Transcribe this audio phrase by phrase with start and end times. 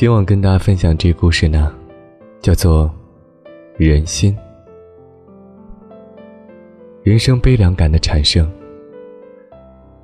[0.00, 1.70] 今晚跟大家分享这故事呢，
[2.40, 2.90] 叫做
[3.76, 4.34] 《人心》。
[7.02, 8.50] 人生悲凉感的产生，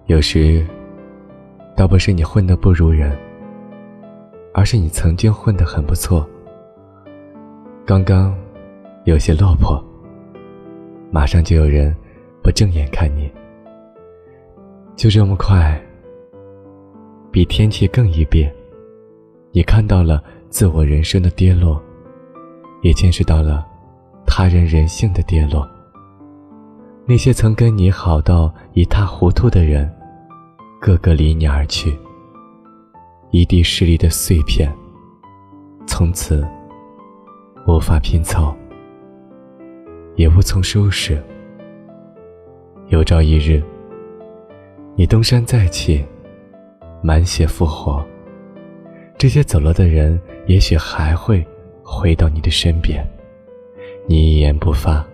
[0.05, 0.63] 有时
[1.75, 3.11] 倒不是你混得不如人，
[4.53, 6.29] 而是你曾经混得很不错，
[7.87, 8.37] 刚刚
[9.05, 9.83] 有些落魄，
[11.11, 11.97] 马上就有人
[12.43, 13.33] 不正眼看你，
[14.95, 15.83] 就这么快，
[17.31, 18.55] 比天气更易变。
[19.53, 21.83] 你看到了自我人生的跌落，
[22.83, 23.67] 也见识到了
[24.27, 25.67] 他人人性的跌落。
[27.07, 29.91] 那些曾跟你好到一塌糊涂的人，
[30.81, 31.97] 个个离你而去。
[33.31, 34.73] 一地势力的碎片，
[35.87, 36.47] 从此
[37.67, 38.55] 无法拼凑，
[40.17, 41.23] 也无从收拾。
[42.89, 43.63] 有朝一日，
[44.95, 46.05] 你东山再起，
[47.03, 48.05] 满血复活。
[49.19, 51.45] 这些走了的人，也许还会
[51.83, 53.07] 回到你的身边。
[54.07, 55.05] 你一言不发，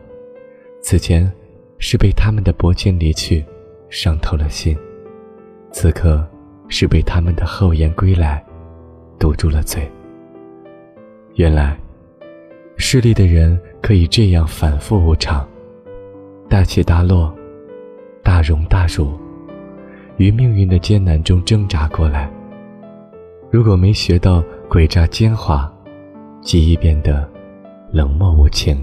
[0.81, 1.31] 此前
[1.79, 3.45] 是被他们的薄情离去
[3.89, 4.77] 伤透了心，
[5.71, 6.27] 此刻
[6.69, 8.45] 是被他们的厚颜归来
[9.21, 9.89] 堵住了嘴。
[11.37, 11.79] 原来，
[12.77, 15.49] 势利的人可以这样反复无常，
[16.49, 17.33] 大起大落，
[18.21, 19.17] 大荣大辱，
[20.17, 22.29] 于命运的艰难中挣扎过来。
[23.53, 25.69] 如果没学到诡诈奸猾，
[26.41, 27.29] 极易变得
[27.93, 28.83] 冷漠无情。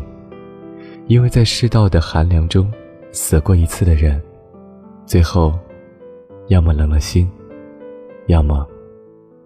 [1.08, 2.72] 因为在世道的寒凉中
[3.12, 4.22] 死过一次的人，
[5.08, 5.58] 最后
[6.50, 7.28] 要么冷了心，
[8.28, 8.64] 要么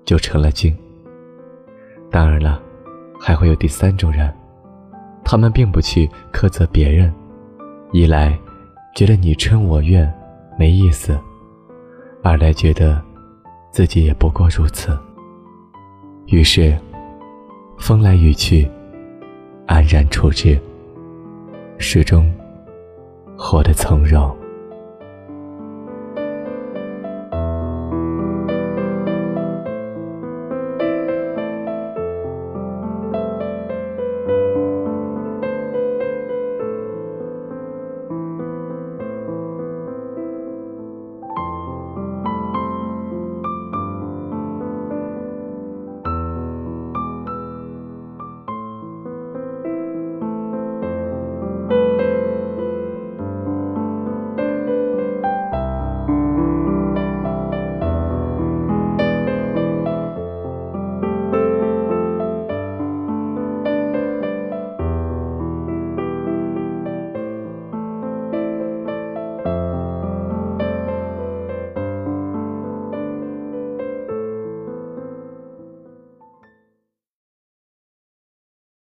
[0.04, 0.78] 就成了精。
[2.12, 2.62] 当然了，
[3.18, 4.30] 还会有第三种人，
[5.24, 7.14] 他们并不去苛责别人，
[7.94, 8.38] 一来
[8.94, 10.14] 觉得你嗔我怨
[10.60, 11.18] 没意思，
[12.22, 13.02] 二来觉得
[13.72, 15.00] 自己也不过如此。
[16.28, 16.76] 于是，
[17.78, 18.70] 风来雨去，
[19.68, 20.58] 安然处之，
[21.78, 22.34] 始终
[23.38, 24.36] 活得从容。